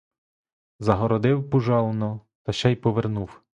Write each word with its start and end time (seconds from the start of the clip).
Загородив 0.79 1.49
пужално 1.49 2.21
та 2.43 2.51
ще 2.53 2.69
й 2.71 2.75
повернув! 2.75 3.41